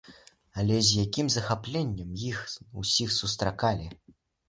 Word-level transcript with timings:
Але 0.63 0.79
з 0.87 1.03
якім 1.03 1.29
захапленнем 1.35 2.17
іх 2.33 2.43
усіх 2.85 3.17
сустракалі! 3.21 3.91